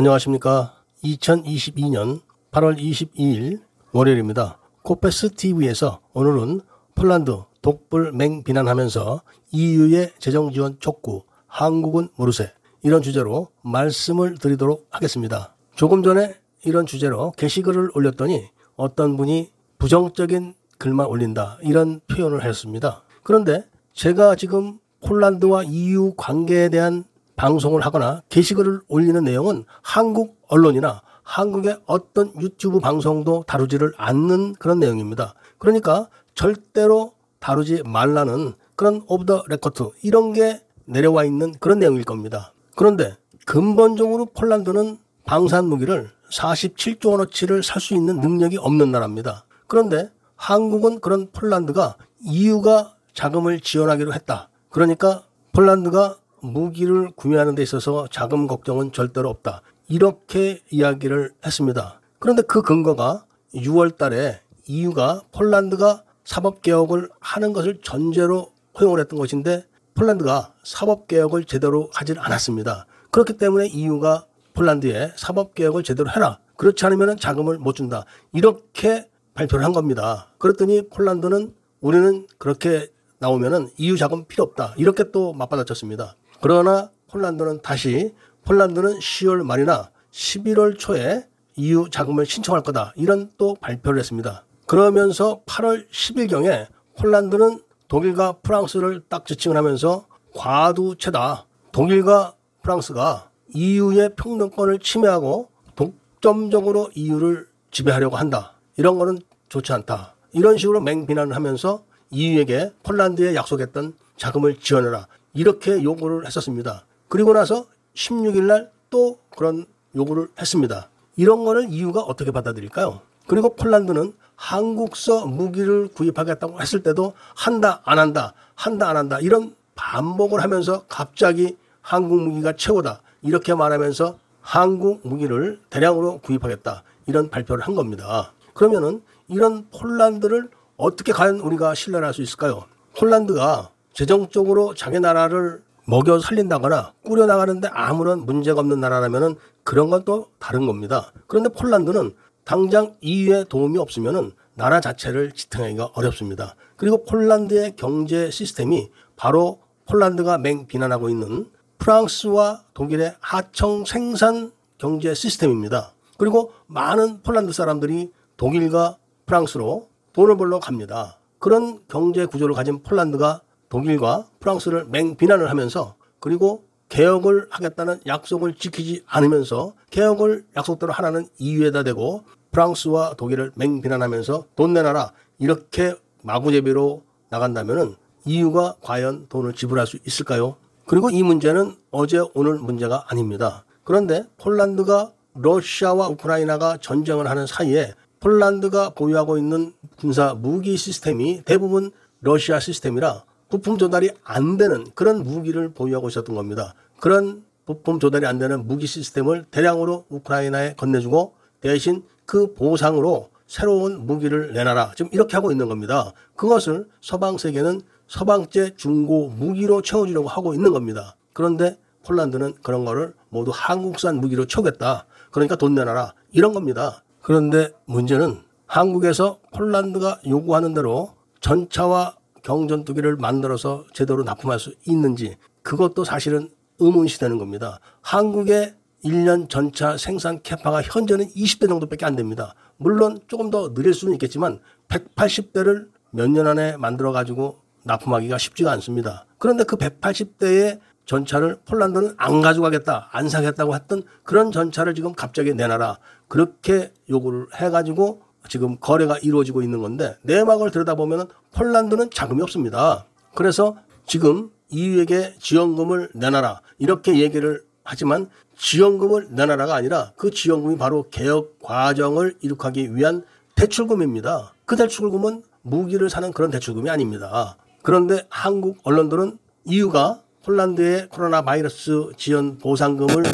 안녕하십니까. 0.00 0.76
2022년 1.04 2.22
8월 2.52 2.78
22일 2.78 3.60
월요일입니다. 3.92 4.58
코페스 4.80 5.34
TV에서 5.34 6.00
오늘은 6.14 6.62
폴란드 6.94 7.42
독불 7.60 8.12
맹 8.12 8.42
비난하면서 8.42 9.20
EU의 9.52 10.12
재정 10.18 10.52
지원 10.52 10.78
촉구, 10.80 11.24
한국은 11.46 12.08
모르세 12.16 12.50
이런 12.82 13.02
주제로 13.02 13.48
말씀을 13.60 14.38
드리도록 14.38 14.86
하겠습니다. 14.88 15.54
조금 15.74 16.02
전에 16.02 16.34
이런 16.64 16.86
주제로 16.86 17.32
게시글을 17.32 17.90
올렸더니 17.94 18.48
어떤 18.76 19.18
분이 19.18 19.50
부정적인 19.78 20.54
글만 20.78 21.08
올린다 21.08 21.58
이런 21.60 22.00
표현을 22.10 22.42
했습니다. 22.42 23.02
그런데 23.22 23.66
제가 23.92 24.34
지금 24.36 24.78
폴란드와 25.02 25.64
EU 25.64 26.14
관계에 26.16 26.70
대한 26.70 27.04
방송을 27.40 27.80
하거나 27.80 28.22
게시글을 28.28 28.82
올리는 28.86 29.24
내용은 29.24 29.64
한국 29.80 30.36
언론이나 30.48 31.00
한국의 31.22 31.80
어떤 31.86 32.38
유튜브 32.38 32.80
방송도 32.80 33.44
다루지를 33.46 33.94
않는 33.96 34.56
그런 34.58 34.78
내용입니다. 34.78 35.32
그러니까 35.56 36.08
절대로 36.34 37.14
다루지 37.38 37.82
말라는 37.86 38.52
그런 38.76 39.02
off 39.06 39.24
the 39.24 39.42
record 39.48 39.88
이런 40.02 40.34
게 40.34 40.60
내려와 40.84 41.24
있는 41.24 41.54
그런 41.60 41.78
내용일 41.78 42.04
겁니다. 42.04 42.52
그런데 42.76 43.16
근본적으로 43.46 44.26
폴란드는 44.26 44.98
방산 45.24 45.64
무기를 45.64 46.10
47조 46.30 47.12
원어치를 47.12 47.62
살 47.62 47.80
수 47.80 47.94
있는 47.94 48.20
능력이 48.20 48.58
없는 48.58 48.92
나라입니다. 48.92 49.46
그런데 49.66 50.10
한국은 50.36 51.00
그런 51.00 51.30
폴란드가 51.32 51.96
EU가 52.22 52.96
자금을 53.14 53.60
지원하기로 53.60 54.12
했다. 54.12 54.50
그러니까 54.68 55.22
폴란드가 55.52 56.19
무기를 56.42 57.10
구매하는 57.16 57.54
데 57.54 57.62
있어서 57.62 58.06
자금 58.10 58.46
걱정은 58.46 58.92
절대로 58.92 59.28
없다. 59.28 59.62
이렇게 59.88 60.60
이야기를 60.70 61.32
했습니다. 61.44 62.00
그런데 62.18 62.42
그 62.42 62.62
근거가 62.62 63.24
6월 63.54 63.96
달에 63.96 64.40
EU가 64.66 65.22
폴란드가 65.32 66.04
사법개혁을 66.24 67.08
하는 67.20 67.52
것을 67.52 67.80
전제로 67.82 68.52
허용을 68.78 69.00
했던 69.00 69.18
것인데 69.18 69.66
폴란드가 69.94 70.54
사법개혁을 70.62 71.44
제대로 71.44 71.90
하질 71.92 72.18
않았습니다. 72.20 72.86
그렇기 73.10 73.36
때문에 73.36 73.66
EU가 73.66 74.26
폴란드에 74.54 75.12
사법개혁을 75.16 75.82
제대로 75.82 76.10
해라. 76.10 76.38
그렇지 76.56 76.84
않으면 76.86 77.16
자금을 77.16 77.58
못 77.58 77.74
준다. 77.74 78.04
이렇게 78.32 79.08
발표를 79.34 79.64
한 79.64 79.72
겁니다. 79.72 80.28
그랬더니 80.38 80.88
폴란드는 80.88 81.54
우리는 81.80 82.26
그렇게 82.38 82.88
나오면은 83.18 83.70
EU 83.76 83.96
자금 83.96 84.24
필요 84.26 84.44
없다. 84.44 84.74
이렇게 84.76 85.10
또 85.10 85.32
맞받아쳤습니다. 85.32 86.16
그러나 86.40 86.90
폴란드는 87.08 87.62
다시 87.62 88.14
폴란드는 88.44 88.98
10월 88.98 89.44
말이나 89.44 89.90
11월 90.12 90.78
초에 90.78 91.26
EU 91.56 91.88
자금을 91.90 92.26
신청할 92.26 92.62
거다. 92.62 92.92
이런 92.96 93.30
또 93.36 93.54
발표를 93.60 93.98
했습니다. 93.98 94.44
그러면서 94.66 95.42
8월 95.46 95.88
10일경에 95.90 96.66
폴란드는 96.96 97.60
독일과 97.88 98.36
프랑스를 98.42 99.02
딱 99.08 99.26
지칭을 99.26 99.56
하면서 99.56 100.06
과두체다. 100.34 101.46
독일과 101.72 102.34
프랑스가 102.62 103.30
EU의 103.52 104.14
평등권을 104.16 104.78
침해하고 104.78 105.48
독점적으로 105.74 106.90
EU를 106.94 107.48
지배하려고 107.70 108.16
한다. 108.16 108.54
이런 108.76 108.98
거는 108.98 109.18
좋지 109.48 109.72
않다. 109.72 110.14
이런 110.32 110.56
식으로 110.56 110.80
맹비난을 110.80 111.34
하면서 111.34 111.82
EU에게 112.10 112.72
폴란드에 112.82 113.34
약속했던 113.34 113.94
자금을 114.16 114.60
지원해라. 114.60 115.06
이렇게 115.34 115.82
요구를 115.82 116.26
했었습니다. 116.26 116.84
그리고 117.08 117.32
나서 117.32 117.66
16일 117.94 118.44
날 118.44 118.70
또 118.90 119.18
그런 119.36 119.64
요구를 119.94 120.28
했습니다. 120.38 120.90
이런 121.16 121.44
거를 121.44 121.68
EU가 121.70 122.00
어떻게 122.00 122.30
받아들일까요? 122.30 123.00
그리고 123.26 123.54
폴란드는 123.54 124.12
한국서 124.36 125.26
무기를 125.26 125.88
구입하겠다고 125.88 126.60
했을 126.60 126.82
때도 126.82 127.14
한다, 127.34 127.80
안 127.84 127.98
한다, 127.98 128.34
한다, 128.54 128.88
안 128.88 128.96
한다. 128.96 129.18
이런 129.20 129.54
반복을 129.74 130.42
하면서 130.42 130.84
갑자기 130.88 131.56
한국 131.80 132.20
무기가 132.20 132.54
최고다. 132.54 133.00
이렇게 133.22 133.54
말하면서 133.54 134.18
한국 134.40 135.00
무기를 135.06 135.60
대량으로 135.70 136.18
구입하겠다. 136.18 136.82
이런 137.06 137.30
발표를 137.30 137.66
한 137.66 137.74
겁니다. 137.74 138.32
그러면은 138.54 139.02
이런 139.28 139.68
폴란드를 139.70 140.48
어떻게 140.76 141.12
과연 141.12 141.40
우리가 141.40 141.74
신뢰를 141.74 142.06
할수 142.06 142.22
있을까요? 142.22 142.64
폴란드가 142.98 143.70
재정적으로 144.00 144.72
자기 144.72 144.98
나라를 144.98 145.62
먹여 145.84 146.18
살린다거나 146.20 146.94
꾸려 147.04 147.26
나가는데 147.26 147.68
아무런 147.68 148.24
문제가 148.24 148.60
없는 148.60 148.80
나라라면은 148.80 149.34
그런 149.62 149.90
건 149.90 150.06
또 150.06 150.28
다른 150.38 150.66
겁니다. 150.66 151.12
그런데 151.26 151.50
폴란드는 151.50 152.14
당장 152.44 152.94
EU의 153.02 153.44
도움이 153.50 153.76
없으면은 153.78 154.32
나라 154.54 154.80
자체를 154.80 155.32
지탱하기가 155.32 155.90
어렵습니다. 155.92 156.54
그리고 156.76 157.04
폴란드의 157.04 157.76
경제 157.76 158.30
시스템이 158.30 158.90
바로 159.16 159.60
폴란드가 159.84 160.38
맹 160.38 160.66
비난하고 160.66 161.10
있는 161.10 161.50
프랑스와 161.76 162.62
독일의 162.72 163.16
하청 163.20 163.84
생산 163.84 164.50
경제 164.78 165.12
시스템입니다. 165.12 165.92
그리고 166.16 166.54
많은 166.68 167.20
폴란드 167.20 167.52
사람들이 167.52 168.12
독일과 168.38 168.96
프랑스로 169.26 169.90
돈을 170.14 170.38
벌러 170.38 170.58
갑니다. 170.58 171.18
그런 171.38 171.80
경제 171.86 172.24
구조를 172.24 172.54
가진 172.54 172.82
폴란드가 172.82 173.42
독일과 173.70 174.26
프랑스를 174.40 174.84
맹 174.90 175.16
비난을 175.16 175.48
하면서 175.48 175.94
그리고 176.18 176.64
개혁을 176.90 177.46
하겠다는 177.50 178.00
약속을 178.04 178.54
지키지 178.54 179.04
않으면서 179.06 179.74
개혁을 179.90 180.44
약속대로 180.56 180.92
하라는 180.92 181.26
이유에다 181.38 181.84
대고 181.84 182.24
프랑스와 182.50 183.14
독일을 183.14 183.52
맹 183.54 183.80
비난하면서 183.80 184.44
돈 184.56 184.74
내놔라 184.74 185.12
이렇게 185.38 185.94
마구제비로 186.24 187.04
나간다면은 187.30 187.94
이유가 188.24 188.74
과연 188.82 189.28
돈을 189.28 189.54
지불할 189.54 189.86
수 189.86 189.98
있을까요? 190.04 190.56
그리고 190.84 191.08
이 191.08 191.22
문제는 191.22 191.76
어제 191.92 192.20
오늘 192.34 192.54
문제가 192.58 193.04
아닙니다. 193.08 193.64
그런데 193.84 194.24
폴란드가 194.38 195.12
러시아와 195.34 196.08
우크라이나가 196.08 196.76
전쟁을 196.78 197.30
하는 197.30 197.46
사이에 197.46 197.94
폴란드가 198.18 198.90
보유하고 198.90 199.38
있는 199.38 199.72
군사 199.96 200.34
무기 200.34 200.76
시스템이 200.76 201.42
대부분 201.44 201.92
러시아 202.20 202.58
시스템이라 202.58 203.24
부품 203.50 203.78
조달이 203.78 204.10
안 204.24 204.56
되는 204.56 204.86
그런 204.94 205.22
무기를 205.22 205.70
보유하고 205.70 206.08
있었던 206.08 206.34
겁니다. 206.34 206.74
그런 207.00 207.44
부품 207.66 207.98
조달이 207.98 208.26
안 208.26 208.38
되는 208.38 208.66
무기 208.66 208.86
시스템을 208.86 209.46
대량으로 209.50 210.06
우크라이나에 210.08 210.74
건네주고 210.76 211.34
대신 211.60 212.04
그 212.24 212.54
보상으로 212.54 213.30
새로운 213.46 214.06
무기를 214.06 214.52
내놔라. 214.52 214.92
지금 214.96 215.10
이렇게 215.12 215.36
하고 215.36 215.50
있는 215.50 215.68
겁니다. 215.68 216.12
그것을 216.36 216.88
서방 217.00 217.38
세계는 217.38 217.82
서방제 218.06 218.76
중고 218.76 219.28
무기로 219.28 219.82
채워주려고 219.82 220.28
하고 220.28 220.54
있는 220.54 220.72
겁니다. 220.72 221.16
그런데 221.32 221.76
폴란드는 222.04 222.54
그런 222.62 222.84
거를 222.84 223.14
모두 223.28 223.50
한국산 223.52 224.20
무기로 224.20 224.46
채우겠다. 224.46 225.06
그러니까 225.32 225.56
돈 225.56 225.74
내놔라. 225.74 226.14
이런 226.32 226.52
겁니다. 226.54 227.02
그런데 227.22 227.70
문제는 227.86 228.42
한국에서 228.66 229.38
폴란드가 229.52 230.20
요구하는 230.26 230.74
대로 230.74 231.14
전차와 231.40 232.14
경전투기를 232.42 233.16
만들어서 233.16 233.84
제대로 233.92 234.22
납품할 234.22 234.58
수 234.58 234.74
있는지 234.86 235.36
그것도 235.62 236.04
사실은 236.04 236.48
의문시 236.78 237.18
되는 237.20 237.38
겁니다. 237.38 237.80
한국의 238.02 238.74
1년 239.04 239.48
전차 239.48 239.96
생산 239.96 240.42
캐파가 240.42 240.82
현재는 240.82 241.28
20대 241.28 241.68
정도밖에 241.68 242.04
안 242.04 242.16
됩니다. 242.16 242.54
물론 242.76 243.18
조금 243.28 243.50
더 243.50 243.72
느릴 243.74 243.94
수는 243.94 244.14
있겠지만 244.14 244.60
180대를 244.88 245.88
몇 246.10 246.28
년 246.28 246.46
안에 246.46 246.76
만들어 246.76 247.12
가지고 247.12 247.60
납품하기가 247.84 248.36
쉽지가 248.36 248.70
않습니다. 248.72 249.26
그런데 249.38 249.64
그 249.64 249.76
180대의 249.76 250.80
전차를 251.06 251.58
폴란드는 251.64 252.14
안 252.18 252.40
가져가겠다, 252.40 253.08
안 253.10 253.28
사겠다고 253.28 253.74
했던 253.74 254.02
그런 254.22 254.52
전차를 254.52 254.94
지금 254.94 255.12
갑자기 255.12 255.54
내놔라. 255.54 255.98
그렇게 256.28 256.92
요구를 257.08 257.46
해가지고 257.54 258.22
지금 258.48 258.76
거래가 258.78 259.18
이루어지고 259.18 259.62
있는 259.62 259.80
건데 259.80 260.16
내막을 260.22 260.70
들여다보면 260.70 261.28
폴란드는 261.52 262.10
자금이 262.10 262.42
없습니다. 262.42 263.06
그래서 263.34 263.76
지금 264.06 264.50
EU에게 264.70 265.34
지원금을 265.38 266.10
내놔라. 266.14 266.60
이렇게 266.78 267.18
얘기를 267.18 267.62
하지만 267.84 268.28
지원금을 268.56 269.28
내놔라가 269.30 269.74
아니라 269.74 270.12
그 270.16 270.30
지원금이 270.30 270.78
바로 270.78 271.06
개혁 271.10 271.58
과정을 271.60 272.36
이룩하기 272.40 272.94
위한 272.94 273.24
대출금입니다. 273.54 274.52
그 274.64 274.76
대출금은 274.76 275.42
무기를 275.62 276.08
사는 276.08 276.32
그런 276.32 276.50
대출금이 276.50 276.88
아닙니다. 276.88 277.56
그런데 277.82 278.26
한국 278.28 278.78
언론들은 278.84 279.38
EU가 279.64 280.22
폴란드의 280.44 281.08
코로나 281.10 281.42
바이러스 281.42 282.10
지원 282.16 282.58
보상금을 282.58 283.24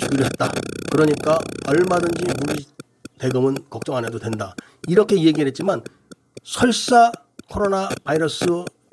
주기로 0.00 0.24
했다. 0.24 0.52
그러니까 0.90 1.38
얼마든지 1.66 2.24
무기 2.46 2.66
대금은 3.18 3.56
걱정 3.70 3.96
안 3.96 4.04
해도 4.04 4.18
된다. 4.18 4.54
이렇게 4.88 5.16
얘기를 5.22 5.46
했지만 5.48 5.82
설사 6.42 7.12
코로나 7.48 7.88
바이러스 8.04 8.46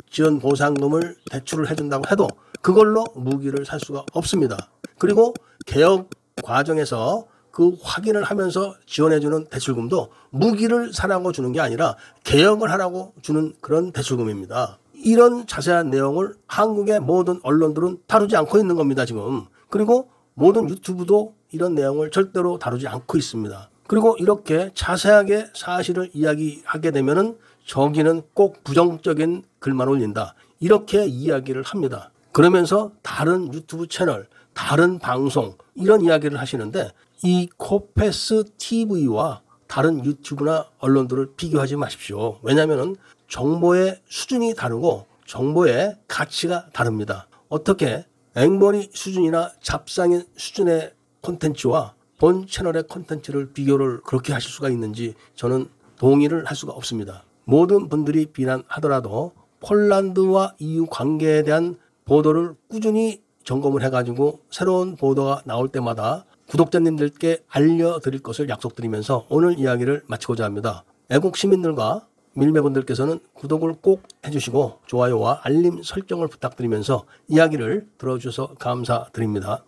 지원 0.09 0.39
보상금을 0.39 1.15
대출을 1.31 1.69
해준다고 1.69 2.05
해도 2.11 2.27
그걸로 2.61 3.05
무기를 3.15 3.65
살 3.65 3.79
수가 3.79 4.05
없습니다. 4.13 4.69
그리고 4.97 5.33
개혁 5.65 6.09
과정에서 6.43 7.27
그 7.51 7.77
확인을 7.81 8.23
하면서 8.23 8.75
지원해주는 8.87 9.45
대출금도 9.49 10.09
무기를 10.31 10.91
사라고 10.93 11.31
주는 11.31 11.51
게 11.51 11.59
아니라 11.59 11.95
개혁을 12.23 12.71
하라고 12.71 13.13
주는 13.21 13.53
그런 13.61 13.91
대출금입니다. 13.91 14.79
이런 14.95 15.45
자세한 15.45 15.89
내용을 15.89 16.33
한국의 16.47 17.01
모든 17.01 17.39
언론들은 17.43 17.99
다루지 18.07 18.35
않고 18.37 18.57
있는 18.57 18.75
겁니다, 18.75 19.05
지금. 19.05 19.45
그리고 19.69 20.09
모든 20.33 20.69
유튜브도 20.69 21.35
이런 21.51 21.75
내용을 21.75 22.09
절대로 22.09 22.57
다루지 22.57 22.87
않고 22.87 23.17
있습니다. 23.17 23.69
그리고 23.87 24.15
이렇게 24.19 24.71
자세하게 24.73 25.47
사실을 25.53 26.09
이야기하게 26.13 26.91
되면은 26.91 27.37
저기는 27.65 28.23
꼭 28.33 28.63
부정적인 28.63 29.43
글만 29.59 29.87
올린다. 29.87 30.35
이렇게 30.59 31.05
이야기를 31.05 31.63
합니다. 31.63 32.11
그러면서 32.31 32.91
다른 33.01 33.53
유튜브 33.53 33.87
채널, 33.87 34.27
다른 34.53 34.99
방송 34.99 35.55
이런 35.75 36.01
이야기를 36.01 36.39
하시는데 36.39 36.91
이 37.23 37.49
코페스 37.57 38.45
TV와 38.57 39.41
다른 39.67 40.03
유튜브나 40.05 40.67
언론들을 40.79 41.33
비교하지 41.35 41.75
마십시오. 41.77 42.39
왜냐하면 42.43 42.95
정보의 43.27 44.01
수준이 44.07 44.55
다르고 44.55 45.07
정보의 45.25 45.97
가치가 46.07 46.67
다릅니다. 46.73 47.27
어떻게 47.49 48.05
앵벌이 48.35 48.89
수준이나 48.93 49.51
잡상인 49.61 50.25
수준의 50.35 50.93
콘텐츠와 51.21 51.93
본 52.23 52.47
채널의 52.47 52.83
콘텐츠를 52.83 53.51
비교를 53.51 53.99
그렇게 53.99 54.31
하실 54.31 54.49
수가 54.49 54.69
있는지 54.69 55.13
저는 55.35 55.67
동의를 55.97 56.45
할 56.45 56.55
수가 56.55 56.71
없습니다. 56.71 57.25
모든 57.43 57.89
분들이 57.89 58.27
비난하더라도 58.27 59.33
폴란드와 59.59 60.55
EU 60.57 60.85
관계에 60.85 61.43
대한 61.43 61.77
보도를 62.05 62.55
꾸준히 62.69 63.21
점검을 63.43 63.83
해가지고 63.83 64.39
새로운 64.49 64.95
보도가 64.95 65.41
나올 65.43 65.67
때마다 65.67 66.23
구독자님들께 66.47 67.43
알려드릴 67.49 68.23
것을 68.23 68.47
약속드리면서 68.47 69.25
오늘 69.27 69.59
이야기를 69.59 70.03
마치고자 70.07 70.45
합니다. 70.45 70.85
애국 71.11 71.35
시민들과 71.35 72.07
밀매분들께서는 72.35 73.19
구독을 73.33 73.75
꼭 73.81 74.03
해주시고 74.25 74.79
좋아요와 74.85 75.41
알림 75.43 75.83
설정을 75.83 76.29
부탁드리면서 76.29 77.03
이야기를 77.27 77.89
들어주셔서 77.97 78.53
감사드립니다. 78.59 79.65